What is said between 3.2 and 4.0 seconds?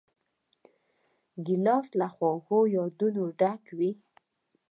ډک وي.